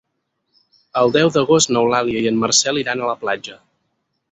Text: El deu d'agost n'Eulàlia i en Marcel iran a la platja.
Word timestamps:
El 1.01 1.13
deu 1.17 1.29
d'agost 1.35 1.73
n'Eulàlia 1.77 2.25
i 2.25 2.31
en 2.33 2.41
Marcel 2.47 2.83
iran 2.85 3.03
a 3.07 3.13
la 3.13 3.17
platja. 3.27 3.61